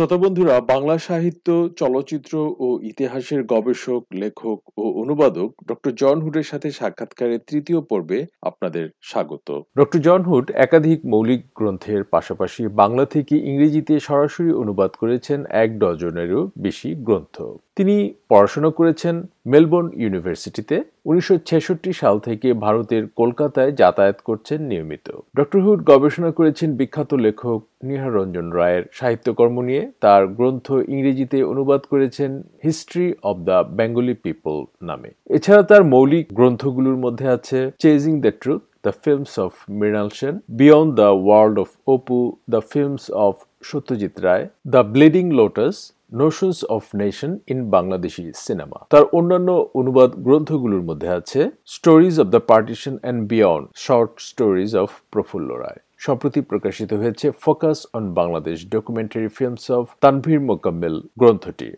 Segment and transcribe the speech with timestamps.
[0.00, 6.68] শ্রোতা বন্ধুরা বাংলা সাহিত্য, চলচ্চিত্র ও ইতিহাসের গবেষক, লেখক ও অনুবাদক ডক্টর জন হুডের সাথে
[6.70, 13.94] সাক্ষাৎকারের তৃতীয় পর্বে আপনাদের স্বাগত। ডক্টর জন হুড একাধিক মৌলিক গ্রন্থের পাশাপাশি বাংলা থেকে ইংরেজিতে
[14.00, 17.36] সরাসরি অনুবাদ করেছেন এক ডজনেরও বেশি গ্রন্থ।
[17.80, 17.98] তিনি
[18.30, 19.14] পড়াশোনা করেছেন
[19.52, 20.76] মেলবোর্ন ইউনিভার্সিটিতে।
[21.08, 25.06] উনিশশো ছেষট্টি সাল থেকে ভারতের কলকাতায় যাতায়াত করছেন নিয়মিত।
[25.38, 27.58] ডক্টর হুড গবেষণা করেছেন বিখ্যাত লেখক
[27.88, 32.30] নিহার রঞ্জন রায়ের সাহিত্যকর্ম নিয়ে। তার গ্রন্থ ইংরেজিতে অনুবাদ করেছেন
[32.64, 34.56] history of the Bengali people
[34.88, 40.34] নামে। এছাড়া তার মৌলিক গ্রন্থগুলোর মধ্যে আছে chasing the truth, the films of Mrinal Sen,
[40.60, 43.34] beyond the world of Apu, the films of
[43.70, 45.76] Satyajit Ray, the bleeding lotus
[46.12, 52.42] notions of nation in Bangladeshi cinema তার অন্যান্য অনুবাদ গ্রন্থগুলোর মধ্যে আছে stories of the
[52.52, 59.28] partition and beyond short stories of Prafulla Roy সম্প্রতি প্রকাশিত হয়েছে focus on Bangladesh documentary
[59.28, 61.68] films of Tanvir Mokammel গ্রন্থটি।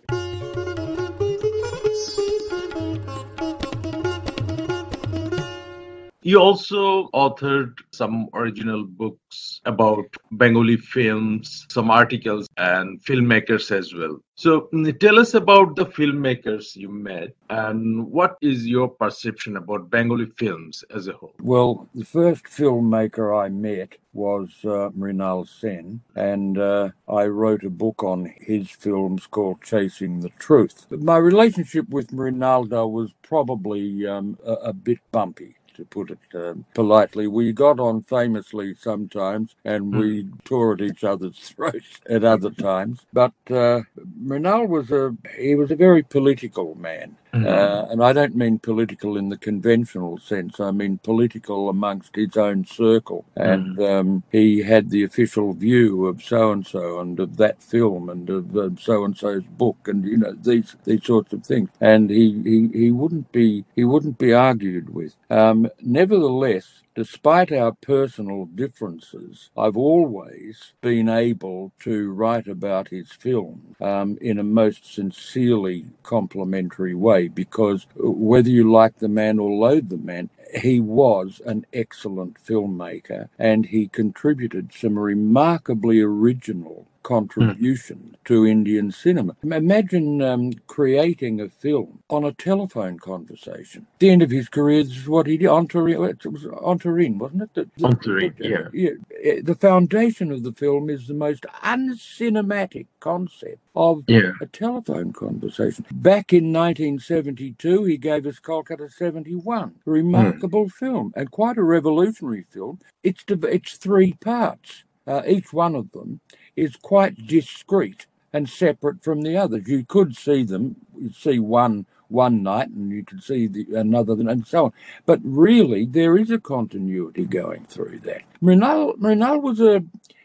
[6.23, 14.20] He also authored some original books about Bengali films, some articles, and filmmakers as well.
[14.37, 19.91] So, mm, tell us about the filmmakers you met and what is your perception about
[19.91, 21.34] Bengali films as a whole?
[21.41, 27.70] Well, the first filmmaker I met was uh, Mrinal Sen, and uh, I wrote a
[27.70, 30.87] book on his films called Chasing the Truth.
[30.91, 36.65] My relationship with Mrinalda was probably um, a, a bit bumpy to put it um,
[36.75, 37.27] politely.
[37.27, 40.45] We got on famously sometimes and we mm.
[40.45, 43.06] tore at each other's throats at other times.
[43.12, 43.83] But uh,
[44.23, 47.17] Mrinal was a he was a very political man.
[47.33, 47.47] Mm-hmm.
[47.47, 50.61] Uh, and I don't mean political in the conventional sense.
[50.61, 53.25] I mean political amongst his own circle.
[53.36, 53.83] And mm-hmm.
[53.83, 58.28] um, he had the official view of so and so and of that film and
[58.28, 61.70] of so and so's book and you know these these sorts of things.
[61.81, 65.14] And he, he, he wouldn't be he wouldn't be argued with.
[65.31, 73.76] Um, nevertheless, despite our personal differences, I've always been able to write about his film
[73.80, 79.91] um, in a most sincerely complimentary way because whether you like the man or loathe
[79.91, 88.24] the man, he was an excellent filmmaker and he contributed some remarkably original contribution mm.
[88.24, 89.36] to Indian cinema.
[89.42, 93.86] Imagine um, creating a film on a telephone conversation.
[93.94, 95.48] At the end of his career, this is what he did.
[95.48, 97.54] Antareen, it was Antareen, wasn't it?
[97.54, 98.68] The, Antareen, yeah.
[98.72, 98.90] yeah.
[99.22, 104.32] Eh, the foundation of the film is the most uncinematic concept of yeah.
[104.40, 105.84] a telephone conversation.
[105.90, 110.72] Back in 1972, he gave us Kolkata 71, a remarkable mm.
[110.72, 112.80] film and quite a revolutionary film.
[113.02, 114.84] It's, it's three parts.
[115.04, 116.20] Uh, each one of them
[116.56, 119.68] is quite discreet and separate from the others.
[119.68, 124.12] You could see them, you see one one night and you could see the, another
[124.12, 124.72] and so on.
[125.06, 128.22] But really, there is a continuity going through that.
[128.42, 129.82] Mrinal, Mrinal was a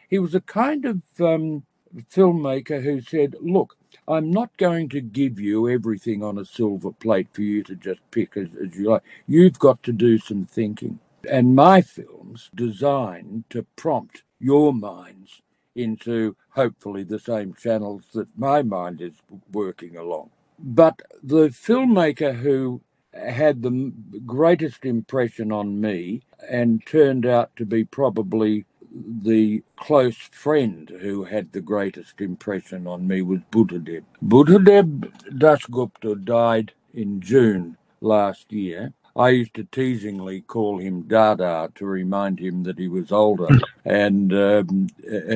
[0.09, 1.63] he was a kind of um,
[2.11, 3.75] filmmaker who said, "Look,
[4.07, 7.99] I'm not going to give you everything on a silver plate for you to just
[8.11, 9.03] pick as, as you like.
[9.25, 10.99] You've got to do some thinking."
[11.29, 15.41] And my films designed to prompt your minds
[15.77, 19.13] into hopefully the same channels that my mind is
[19.51, 20.31] working along.
[20.59, 22.81] But the filmmaker who
[23.13, 23.93] had the
[24.25, 31.51] greatest impression on me and turned out to be probably the close friend who had
[31.51, 34.03] the greatest impression on me was Buddhadeb.
[34.23, 41.85] Buddhadeb Dasgupta died in June last year I used to teasingly call him Dada to
[41.85, 43.47] remind him that he was older,
[43.85, 44.87] and um,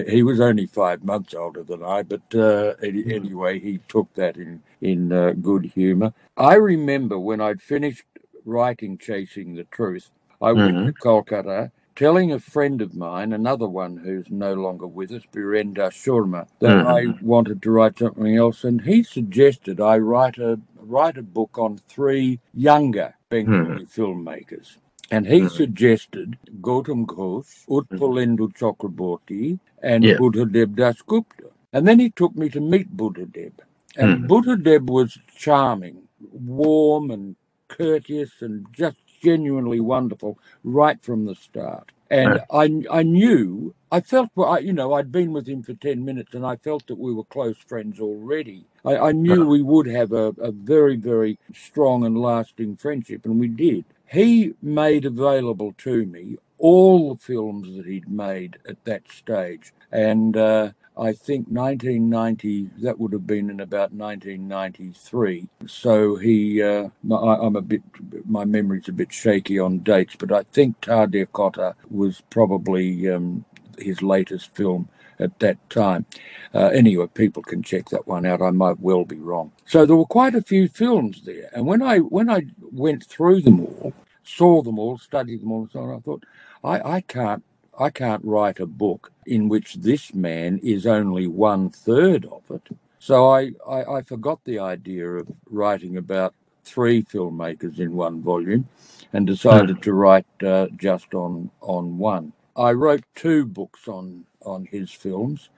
[0.08, 2.04] he was only five months older than I.
[2.04, 3.12] But uh, hmm.
[3.12, 6.14] anyway, he took that in in uh, good humour.
[6.38, 8.06] I remember when I'd finished
[8.46, 10.86] writing "Chasing the Truth," I went mm-hmm.
[10.86, 15.90] to Kolkata telling a friend of mine, another one who's no longer with us, Birenda
[15.90, 16.88] Sharma, that mm-hmm.
[16.88, 21.58] I wanted to write something else, and he suggested I write a write a book
[21.58, 24.02] on three younger Bengali hmm.
[24.02, 24.78] filmmakers.
[25.10, 25.48] And he hmm.
[25.48, 28.58] suggested Gautam Ghosh, Utpalendu hmm.
[28.60, 30.18] Chakraborty, and yeah.
[30.18, 31.50] Buddhadeb Dasgupta.
[31.74, 33.54] And then he took me to meet Buddhadeb.
[33.96, 34.28] And hmm.
[34.28, 37.36] Buddhadeb was charming, warm and
[37.68, 41.92] courteous and just genuinely wonderful right from the start.
[42.12, 44.32] And I, I knew, I felt,
[44.62, 47.24] you know, I'd been with him for 10 minutes and I felt that we were
[47.24, 48.66] close friends already.
[48.84, 53.40] I, I knew we would have a, a very, very strong and lasting friendship, and
[53.40, 53.86] we did.
[54.12, 59.72] He made available to me all the films that he'd made at that stage.
[59.90, 65.48] And uh, I think 1990, that would have been in about 1993.
[65.66, 67.82] So he, uh, I, am a bit,
[68.26, 73.46] my memory's a bit shaky on dates, but I think Tahader Katha was probably um,
[73.80, 74.90] his latest film
[75.20, 76.06] at that time.
[76.54, 78.42] Uh, anyway, people can check that one out.
[78.42, 79.52] I might well be wrong.
[79.66, 83.42] So there were quite a few films there, and when I when I went through
[83.42, 86.24] them all, saw them all, studied them all, and so on, I thought,
[86.64, 87.44] I, I can't
[87.80, 92.76] I can't write a book in which this man is only one third of it.
[93.00, 98.68] So I, I, I forgot the idea of writing about three filmmakers in one volume
[99.14, 102.34] and decided to write uh, just on on one.
[102.56, 105.50] I wrote two books on on his films.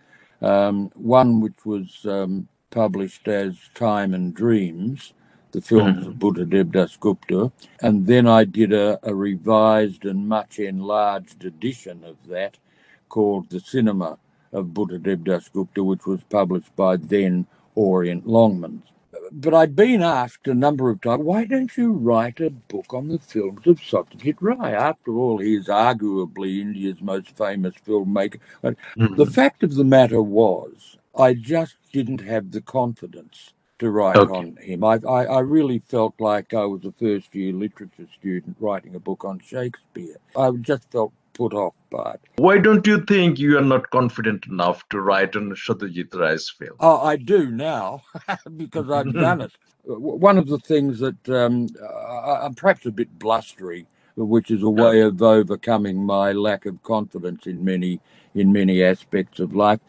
[0.42, 5.14] Um, one which was um, published as Time and Dreams,
[5.54, 7.52] the films of Buddhadeb Das Gupta,
[7.82, 12.58] and then I did a, a revised and much enlarged edition of that
[13.08, 14.18] called The Cinema
[14.52, 18.94] of Buddhadeb Das Gupta, which was published by then Orient Longmans
[19.32, 23.08] but I'd been asked a number of times, why don't you write a book on
[23.08, 24.74] the films of Satyajit Ray?
[24.74, 28.40] After all, he is arguably India's most famous filmmaker.
[28.62, 29.16] But mm-hmm.
[29.16, 33.54] the fact of the matter was, I just didn't have the confidence
[33.84, 34.34] to write okay.
[34.34, 34.84] on him.
[34.84, 39.00] I, I, I, really felt like I was a first year literature student writing a
[39.00, 40.16] book on Shakespeare.
[40.38, 42.22] I just felt put off by it.
[42.38, 46.78] Why don't you think you are not confident enough to write on Satyajit Ray's film?
[46.80, 48.04] Oh, I do now
[48.58, 49.52] because I've done it.
[49.84, 51.68] One of the things that um,
[52.42, 57.48] I'm perhaps a bit blustery, which is a way of overcoming my lack of confidence
[57.48, 58.00] in many
[58.34, 59.80] in many aspects of life,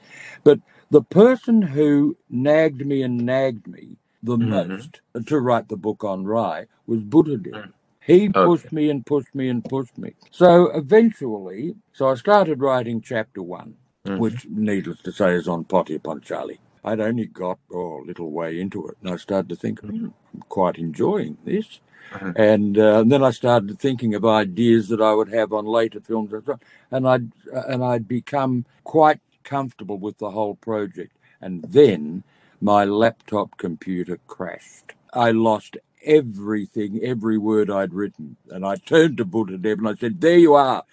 [0.42, 0.58] but
[0.90, 4.72] the person who nagged me and nagged me the mm-hmm.
[4.72, 7.52] most to write the book on Ray was Buddhadeb.
[7.52, 7.72] Mm.
[8.06, 8.76] He pushed okay.
[8.76, 10.14] me and pushed me and pushed me.
[10.30, 13.74] So eventually, so I started writing chapter one,
[14.06, 14.18] mm-hmm.
[14.18, 16.58] which, needless to say, is on Pather Panchali.
[16.84, 20.12] I'd only got oh, a little way into it, and I started to think, mm,
[20.34, 21.80] I'm quite enjoying this.
[22.12, 22.32] Mm-hmm.
[22.36, 26.00] And, uh, and, then I started thinking of ideas that I would have on later
[26.00, 26.32] films,
[26.90, 27.32] and I'd
[27.66, 31.16] and I'd become quite comfortable with the whole project.
[31.40, 32.24] And then
[32.60, 34.92] my laptop computer crashed.
[35.12, 38.36] I lost everything, every word I'd written.
[38.50, 40.84] And I turned to Buddhadeb and I said, There you are.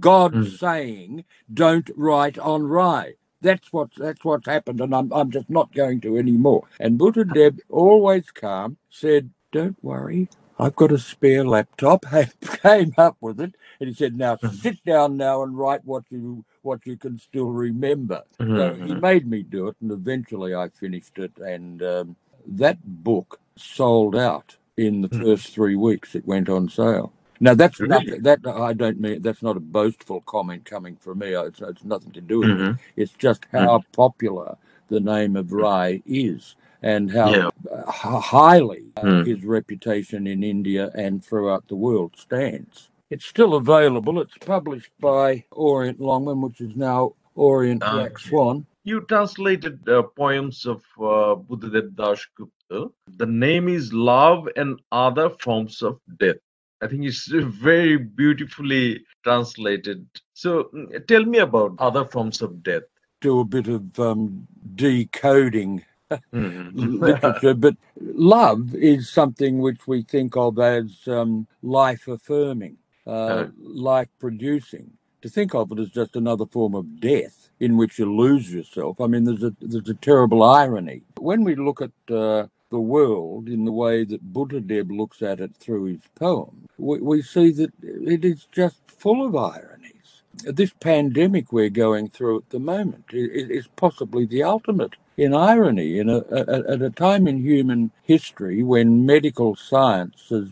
[0.00, 0.58] God mm.
[0.58, 3.14] saying, don't write on Ray.
[3.40, 6.66] That's what that's what's happened, and I'm I'm just not going to anymore.
[6.80, 10.28] And Buddhadeb, always calm, said, Don't worry,
[10.58, 12.04] I've got a spare laptop.
[12.12, 14.56] I came up with it, and he said, "Now mm-hmm.
[14.56, 18.56] sit down now and write what you what you can still remember." Mm-hmm.
[18.56, 19.00] So he mm-hmm.
[19.00, 21.34] made me do it, and eventually I finished it.
[21.38, 22.16] And um,
[22.46, 25.22] that book sold out in the mm.
[25.22, 27.12] first three weeks it went on sale.
[27.40, 28.18] Now that's really?
[28.20, 31.34] that I don't mean that's not a boastful comment coming from me.
[31.34, 32.70] It's, it's nothing to do with mm-hmm.
[32.70, 32.76] it.
[32.96, 33.90] It's just how mm-hmm.
[33.92, 34.56] popular
[34.88, 37.50] the name of Ray is and how yeah.
[37.88, 39.26] highly uh, mm.
[39.26, 42.88] his reputation in India and throughout the world stands.
[43.10, 44.20] It's still available.
[44.20, 48.66] It's published by Orient Longman, which is now Orient ah, Black Swan.
[48.84, 52.90] You translated uh, poems of uh, Buddhadev Das Gupta.
[53.16, 56.36] The name is Love and Other Forms of Death.
[56.80, 60.06] I think it's very beautifully translated.
[60.34, 62.82] So mm, tell me about other forms of death.
[63.20, 66.78] Do a bit of um, decoding mm-hmm.
[67.02, 72.76] literature, but love is something which we think of as um, life affirming,
[73.08, 74.92] uh, uh, life producing.
[75.22, 79.00] To think of it as just another form of death in which you lose yourself.
[79.00, 83.48] I mean, there's a there's a terrible irony when we look at uh, the world
[83.48, 87.72] in the way that Buddhadeb looks at it through his poem, we, we see that
[87.82, 90.22] it is just full of ironies.
[90.44, 95.98] This pandemic we're going through at the moment is, is possibly the ultimate in irony.
[95.98, 100.50] In a, a, at a time in human history when medical science has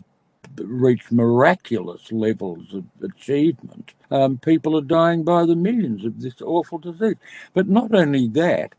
[0.63, 6.77] reached miraculous levels of achievement, um, people are dying by the millions of this awful
[6.77, 7.15] disease.
[7.53, 8.73] But not only that,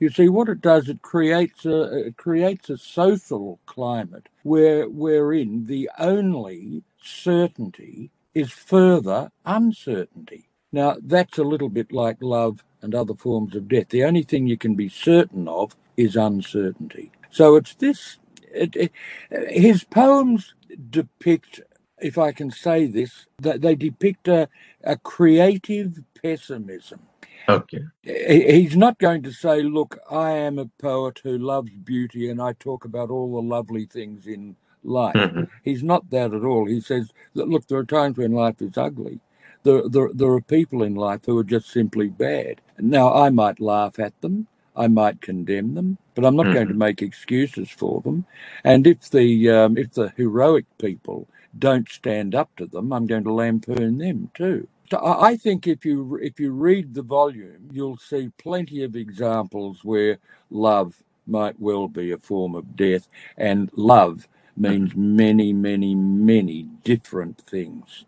[0.00, 5.66] you see, what it does, it creates a it creates a social climate where wherein
[5.66, 10.48] the only certainty is further uncertainty.
[10.72, 13.90] Now, that's a little bit like love and other forms of death.
[13.90, 17.12] The only thing you can be certain of is uncertainty.
[17.30, 18.18] So it's this.
[18.54, 18.92] It, it,
[19.50, 20.54] his poems
[20.90, 21.60] depict,
[21.98, 24.48] if I can say this, that they depict a,
[24.82, 27.00] a creative pessimism
[27.48, 27.80] Okay.
[28.02, 32.54] He's not going to say, Look, I am a poet who loves beauty and I
[32.54, 35.14] talk about all the lovely things in life.
[35.14, 35.44] Mm-hmm.
[35.62, 36.66] He's not that at all.
[36.66, 39.20] He says, Look, there are times when life is ugly.
[39.62, 42.60] There, there, there are people in life who are just simply bad.
[42.78, 44.46] Now, I might laugh at them,
[44.76, 46.54] I might condemn them, but I'm not mm-hmm.
[46.54, 48.24] going to make excuses for them.
[48.64, 51.28] And if the um, if the heroic people
[51.58, 54.68] don't stand up to them, I'm going to lampoon them too.
[54.90, 59.82] So I think if you if you read the volume, you'll see plenty of examples
[59.82, 60.18] where
[60.50, 67.38] love might well be a form of death, and love means many, many, many different
[67.38, 68.04] things.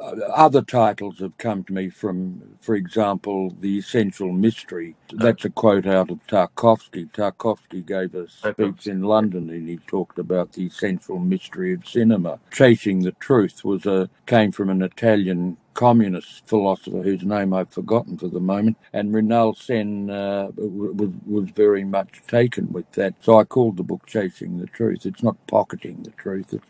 [0.00, 4.96] Uh, other titles have come to me from, for example, The Essential Mystery.
[5.12, 7.10] That's a quote out of Tarkovsky.
[7.12, 12.40] Tarkovsky gave a speech in London and he talked about the essential mystery of cinema.
[12.50, 18.16] Chasing the Truth was a came from an Italian communist philosopher whose name I've forgotten
[18.18, 23.14] for the moment, and Mrinal Sen uh, was, was very much taken with that.
[23.20, 25.06] So I called the book Chasing the Truth.
[25.06, 26.52] It's not pocketing the truth.
[26.52, 26.66] It's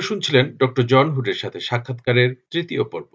[0.00, 3.12] শুনছিলেন doctor John হুডের সাথে সাক্ষাৎকারের তৃতীয় পর্ব।